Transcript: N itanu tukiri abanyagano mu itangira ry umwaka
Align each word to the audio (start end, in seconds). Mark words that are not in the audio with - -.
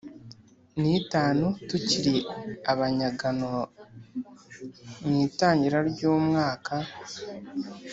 N 0.79 0.81
itanu 0.99 1.45
tukiri 1.69 2.15
abanyagano 2.71 3.51
mu 5.03 5.13
itangira 5.27 5.77
ry 5.89 6.01
umwaka 6.13 6.75